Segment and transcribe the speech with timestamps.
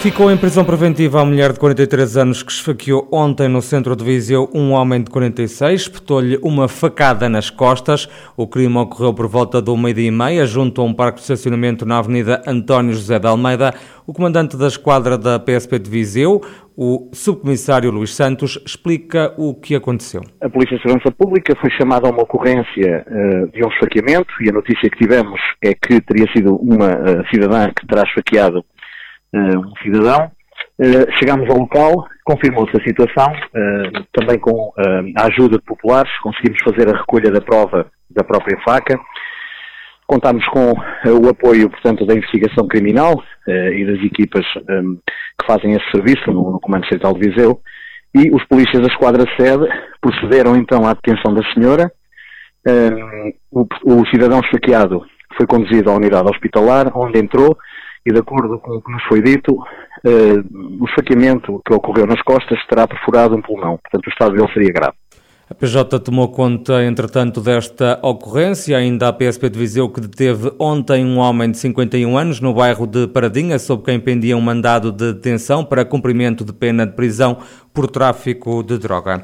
[0.00, 4.04] Ficou em prisão preventiva a mulher de 43 anos que esfaqueou ontem no centro de
[4.04, 8.08] Viseu um homem de 46, espetou-lhe uma facada nas costas.
[8.36, 11.84] O crime ocorreu por volta do meio-dia e meia, junto a um parque de estacionamento
[11.84, 13.74] na Avenida António José de Almeida.
[14.06, 16.40] O comandante da esquadra da PSP de Viseu,
[16.76, 20.22] o subcomissário Luís Santos, explica o que aconteceu.
[20.40, 24.48] A Polícia de Segurança Pública foi chamada a uma ocorrência uh, de um esfaqueamento e
[24.48, 28.64] a notícia que tivemos é que teria sido uma uh, cidadã que terá esfaqueado
[29.34, 30.30] um cidadão.
[30.78, 34.72] Uh, chegámos ao local, confirmou-se a situação, uh, também com
[35.16, 38.98] a ajuda de populares, conseguimos fazer a recolha da prova da própria faca.
[40.06, 46.32] Contámos com o apoio, portanto, da investigação criminal e das equipas que fazem esse serviço
[46.32, 47.60] no, Comando Central de Viseu.
[48.14, 49.68] E os polícias da Esquadra Sede
[50.00, 51.92] procederam então à detenção da senhora.
[53.52, 55.04] O, cidadão esfaqueado
[55.36, 57.54] foi conduzido à unidade hospitalar, onde entrou
[58.08, 62.22] e de acordo com o que nos foi dito, uh, o esfaqueamento que ocorreu nas
[62.22, 64.96] costas terá perfurado um pulmão, portanto o estado dele seria grave.
[65.50, 68.76] A PJ tomou conta, entretanto, desta ocorrência.
[68.76, 72.86] Ainda a PSP de Viseu que deteve ontem um homem de 51 anos no bairro
[72.86, 77.38] de Paradinha, sob quem pendia um mandado de detenção para cumprimento de pena de prisão
[77.72, 79.22] por tráfico de droga.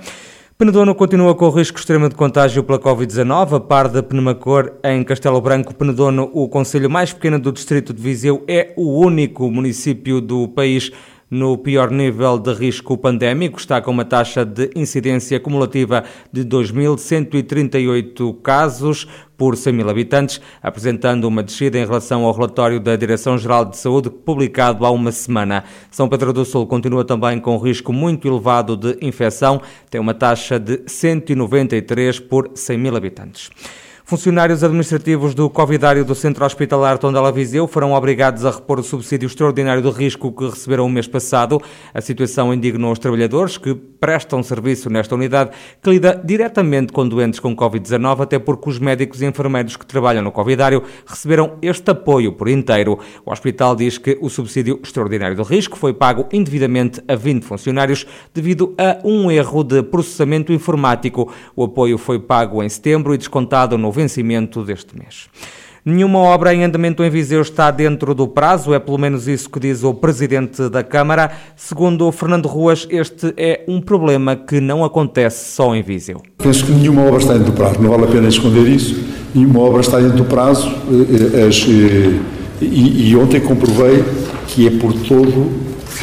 [0.56, 3.56] Penedono continua com o risco extremo de contágio pela Covid-19.
[3.56, 8.00] A par de Penamacor, em Castelo Branco, Penedono, o conselho mais pequeno do distrito de
[8.00, 10.92] Viseu, é o único município do país
[11.34, 18.40] no pior nível de risco pandémico, está com uma taxa de incidência cumulativa de 2.138
[18.40, 23.77] casos por 100 mil habitantes, apresentando uma descida em relação ao relatório da Direção-Geral de
[23.77, 25.64] Saúde publicado há uma semana.
[25.90, 30.56] São Pedro do Sul continua também com risco muito elevado de infecção, tem uma taxa
[30.56, 33.50] de 193 por 100 mil habitantes.
[34.06, 39.27] Funcionários administrativos do Covidário do Centro Hospitalar Tondela Viseu foram obrigados a repor o subsídio
[39.27, 41.58] extraordinário de risco que receberam o mês passado.
[41.95, 45.52] A situação indignou os trabalhadores que prestam serviço nesta unidade,
[45.83, 50.23] que lida diretamente com doentes com Covid-19, até porque os médicos e enfermeiros que trabalham
[50.23, 52.98] no Covidário receberam este apoio por inteiro.
[53.24, 58.07] O hospital diz que o subsídio extraordinário de risco foi pago indevidamente a 20 funcionários
[58.34, 61.33] devido a um erro de processamento informático.
[61.57, 65.28] O apoio foi pago em setembro e descontado no vencimento deste mês.
[65.86, 69.60] Nenhuma obra em andamento em Viseu está dentro do prazo, é pelo menos isso que
[69.60, 71.30] diz o Presidente da Câmara.
[71.56, 76.22] Segundo Fernando Ruas, este é um problema que não acontece só em Viseu.
[76.38, 78.98] Penso que nenhuma obra está dentro do prazo, não vale a pena esconder isso.
[79.34, 82.14] Nenhuma obra está dentro do prazo eh, eh,
[82.62, 84.02] eh, e ontem comprovei
[84.48, 85.52] que é por todo,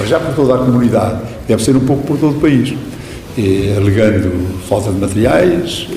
[0.05, 2.71] já por toda a comunidade, deve ser um pouco por todo o país.
[3.75, 4.29] alegando
[4.67, 5.87] falta de materiais,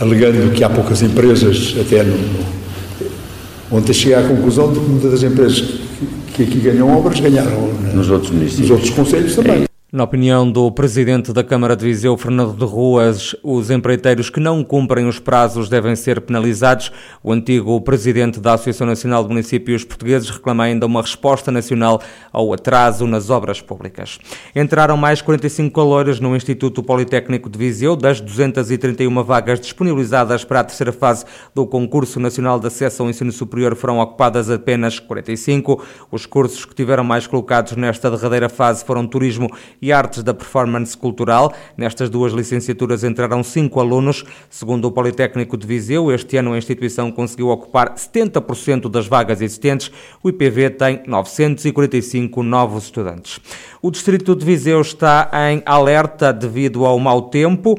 [0.00, 2.16] alegando que há poucas empresas, até no,
[3.70, 5.64] Ontem cheguei à conclusão de que muitas das empresas
[6.34, 8.60] que aqui ganham obras ganharam nos outros municípios.
[8.60, 9.65] Nos outros conselhos também.
[9.92, 14.64] Na opinião do presidente da Câmara de Viseu, Fernando de Ruas, os empreiteiros que não
[14.64, 16.90] cumprem os prazos devem ser penalizados.
[17.22, 22.02] O antigo presidente da Associação Nacional de Municípios Portugueses reclama ainda uma resposta nacional
[22.32, 24.18] ao atraso nas obras públicas.
[24.56, 30.64] Entraram mais 45 calores no Instituto Politécnico de Viseu, das 231 vagas disponibilizadas para a
[30.64, 31.24] terceira fase
[31.54, 35.80] do Concurso Nacional de Acesso ao Ensino Superior foram ocupadas apenas 45.
[36.10, 39.48] Os cursos que tiveram mais colocados nesta derradeira fase foram Turismo
[39.80, 41.52] e Artes da Performance Cultural.
[41.76, 44.24] Nestas duas licenciaturas entraram cinco alunos.
[44.48, 49.90] Segundo o Politécnico de Viseu, este ano a instituição conseguiu ocupar 70% das vagas existentes.
[50.22, 53.40] O IPV tem 945 novos estudantes.
[53.82, 57.78] O Distrito de Viseu está em alerta devido ao mau tempo.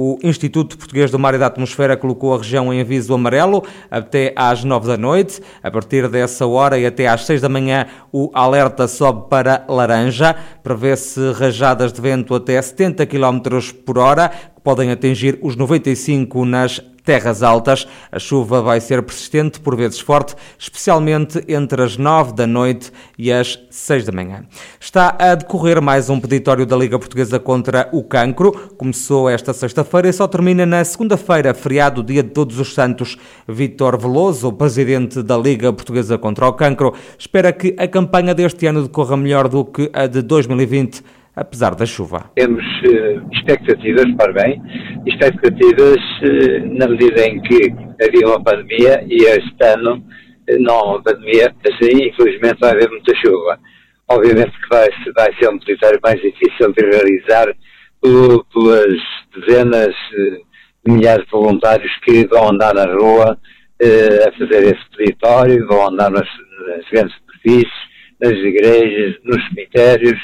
[0.00, 4.32] O Instituto Português do Mar e da Atmosfera colocou a região em aviso amarelo até
[4.36, 5.40] às 9 da noite.
[5.60, 10.36] A partir dessa hora e até às 6 da manhã, o alerta sobe para laranja.
[10.62, 13.40] Prevê-se rajadas de vento até 70 km
[13.84, 17.88] por hora, que podem atingir os 95 nas terras altas.
[18.12, 23.32] A chuva vai ser persistente, por vezes forte, especialmente entre as 9 da noite e
[23.32, 24.44] as 6 da manhã.
[24.78, 28.52] Está a decorrer mais um peditório da Liga Portuguesa contra o cancro.
[28.76, 33.16] Começou esta sexta-feira e só termina na segunda-feira, feriado, dia de Todos os Santos.
[33.48, 38.82] Vítor Veloso, presidente da Liga Portuguesa contra o Cancro, espera que a campanha deste ano
[38.82, 41.02] decorra melhor do que a de 2020
[41.38, 42.30] apesar da chuva.
[42.34, 44.60] Temos uh, expectativas, para bem,
[45.06, 50.84] expectativas uh, na medida em que havia uma pandemia e este ano uh, não há
[50.90, 53.58] uma pandemia, assim, infelizmente vai haver muita chuva.
[54.08, 57.46] Obviamente que vai, vai ser um território mais difícil de realizar
[58.00, 58.98] pelas
[59.34, 59.94] dezenas,
[60.86, 63.36] milhares de voluntários que vão andar na rua
[63.82, 66.28] a fazer esse peditório, vão andar nas,
[66.68, 67.72] nas grandes superfícies,
[68.20, 70.18] nas igrejas, nos cemitérios,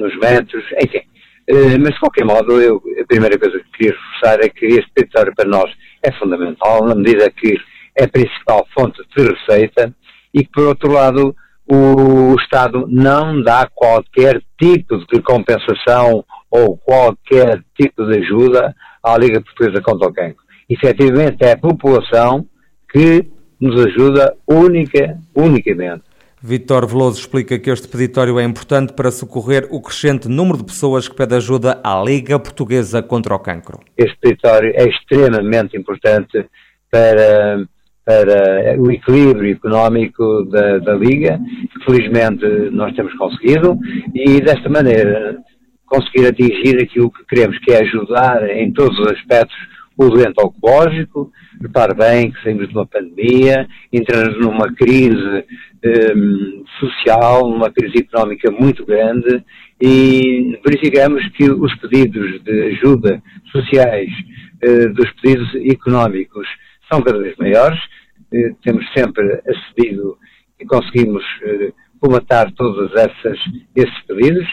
[0.00, 1.02] nos metros, enfim.
[1.50, 4.90] Uh, mas de qualquer modo, eu, a primeira coisa que queria reforçar é que este
[4.94, 5.70] peditório para nós
[6.02, 7.56] é fundamental, na medida que
[7.98, 9.94] é a principal fonte de receita
[10.32, 11.34] e que, por outro lado,
[11.66, 19.40] o Estado não dá qualquer tipo de compensação ou qualquer tipo de ajuda à Liga
[19.40, 20.42] Portuguesa contra o Cancro.
[20.68, 22.46] Efetivamente, é a população
[22.92, 23.26] que
[23.60, 26.02] nos ajuda única, unicamente.
[26.42, 31.06] Vitor Veloso explica que este peditório é importante para socorrer o crescente número de pessoas
[31.06, 33.80] que pedem ajuda à Liga Portuguesa contra o Cancro.
[33.94, 36.46] Este peditório é extremamente importante
[36.90, 37.66] para,
[38.06, 41.38] para o equilíbrio económico da, da Liga,
[41.74, 43.78] que felizmente nós temos conseguido,
[44.14, 45.36] e desta maneira
[45.84, 49.56] conseguir atingir aquilo que queremos, que é ajudar em todos os aspectos
[49.98, 55.44] o doente oncológico, repare bem que saímos de uma pandemia, entramos numa crise
[55.84, 59.42] um, social, numa crise económica muito grande
[59.80, 64.10] e verificamos que os pedidos de ajuda sociais
[64.62, 66.46] uh, dos pedidos económicos
[66.90, 70.18] são cada vez maiores, uh, temos sempre acedido
[70.58, 73.38] e conseguimos uh, comatar todos essas,
[73.74, 74.46] esses pedidos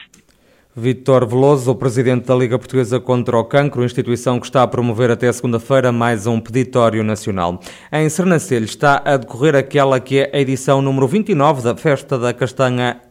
[0.79, 5.09] Vítor Veloso, o presidente da Liga Portuguesa contra o Cancro, instituição que está a promover
[5.09, 7.59] até segunda-feira mais um peditório nacional.
[7.91, 12.31] Em Sernancelho está a decorrer aquela que é a edição número 29 da Festa da
[12.31, 13.01] Castanha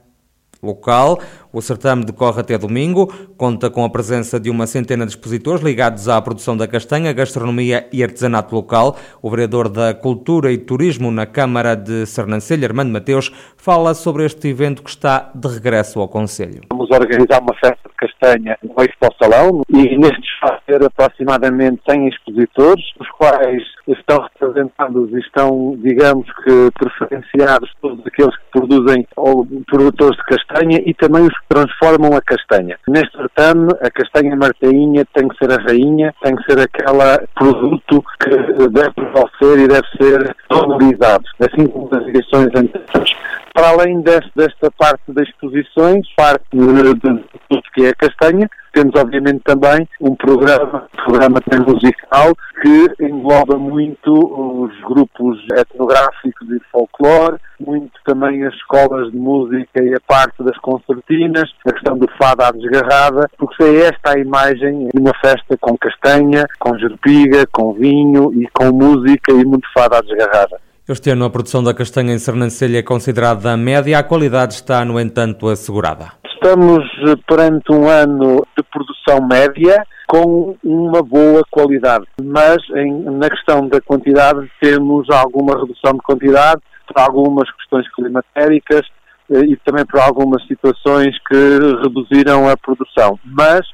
[0.63, 1.21] local.
[1.57, 6.07] O certame decorre até domingo, conta com a presença de uma centena de expositores ligados
[6.07, 8.95] à produção da castanha, gastronomia e artesanato local.
[9.23, 14.49] O vereador da Cultura e Turismo na Câmara de Sernancelho, Armando Mateus, fala sobre este
[14.49, 16.61] evento que está de regresso ao Conselho.
[16.69, 22.09] Vamos organizar uma festa de castanha no Expo Salão e neste vai ter aproximadamente 100
[22.09, 29.47] expositores, os quais estão representados e estão, digamos que, preferenciados todos aqueles que produzem ou
[29.67, 32.79] produtores de castanha e também os transformam a castanha.
[32.89, 38.05] Neste certame, a castanha martainha tem que ser a rainha, tem que ser aquele produto
[38.21, 43.13] que deve prevalecer e deve ser valorizado, assim como as edições anteriores.
[43.55, 49.41] Para além deste, desta parte das exposições, parte tudo que é a castanha, temos obviamente
[49.43, 58.45] também um programa, programa musical que engloba muito os grupos etnográficos e folclore, muito também
[58.45, 63.29] as escolas de música e a parte das concertinas, a questão do fado à desgarrada,
[63.37, 68.47] porque é esta a imagem de uma festa com castanha, com jerpiga, com vinho e
[68.53, 70.61] com música e muito fado à desgarrada.
[70.89, 75.01] Este ano a produção da castanha em Sernancelha é considerada média, a qualidade está, no
[75.01, 76.13] entanto, assegurada.
[76.25, 76.85] Estamos
[77.27, 83.81] perante um ano de produção média com uma boa qualidade, mas em, na questão da
[83.81, 88.87] quantidade temos alguma redução de quantidade por algumas questões climatéricas
[89.31, 93.19] eh, e também por algumas situações que reduziram a produção.
[93.25, 93.67] Mas,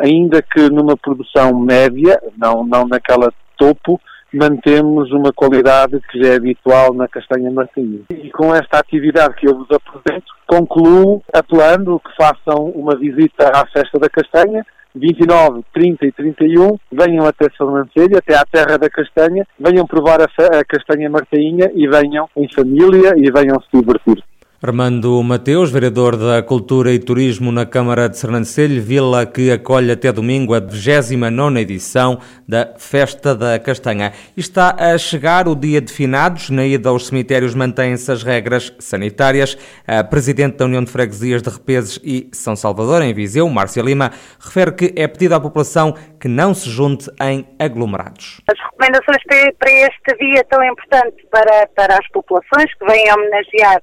[0.00, 4.00] ainda que numa produção média, não, não naquela topo,
[4.36, 8.00] mantemos uma qualidade que já é habitual na castanha martinha.
[8.10, 13.66] E com esta atividade que eu vos apresento, concluo apelando que façam uma visita à
[13.66, 19.46] Festa da Castanha, 29, 30 e 31, venham até Salmancelha, até à Terra da Castanha,
[19.58, 24.22] venham provar a, a castanha martainha e venham em família e venham se divertir.
[24.66, 30.10] Armando Mateus, vereador da Cultura e Turismo na Câmara de Sernancelho, vila que acolhe até
[30.10, 32.18] domingo a 29 edição
[32.48, 34.12] da Festa da Castanha.
[34.36, 39.56] Está a chegar o dia de finados, na ida aos cemitérios mantêm-se as regras sanitárias.
[39.86, 44.10] A Presidente da União de Freguesias de Repeses e São Salvador, em Viseu, Márcia Lima,
[44.40, 48.40] refere que é pedido à população que não se junte em aglomerados.
[48.50, 49.22] As recomendações
[49.60, 53.80] para este dia tão importante para, para as populações que vêm homenagear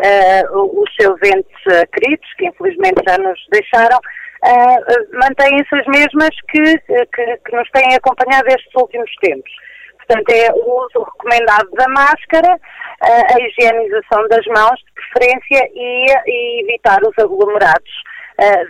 [0.00, 6.78] uh, os seus entes queridos, que infelizmente já nos deixaram, uh, mantêm-se as mesmas que,
[6.88, 9.50] que, que, nos têm acompanhado estes últimos tempos.
[9.98, 12.60] Portanto, é o uso recomendado da máscara,
[13.00, 17.90] a higienização das mãos, de preferência, e, e evitar os aglomerados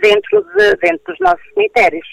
[0.01, 2.07] dentro, de, dentro dos nossos cemitérios.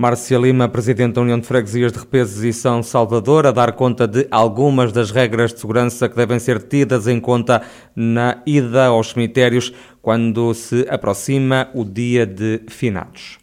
[0.00, 4.08] Márcia Lima, Presidente da União de Freguesias de Repeses e São Salvador, a dar conta
[4.08, 7.60] de algumas das regras de segurança que devem ser tidas em conta
[7.94, 13.39] na ida aos cemitérios quando se aproxima o dia de finados.